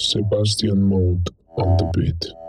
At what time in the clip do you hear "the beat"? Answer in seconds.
1.76-2.39